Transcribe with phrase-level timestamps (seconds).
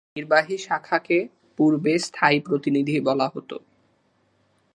[0.15, 1.17] নির্বাহী শাখাকে
[1.59, 3.51] পূর্বে "স্থায়ী প্রতিনিধি" বলা হত।